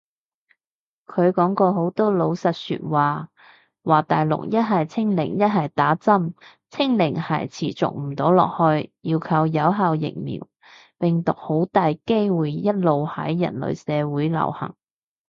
[1.05, 3.29] 佢講過好多老實說話，
[3.83, 6.33] 話大陸一係清零一係打針，
[6.71, 10.47] 清零係持續唔到落去，要靠有效疫苗，
[10.97, 14.73] 病毒好大機會一路喺人類社會流行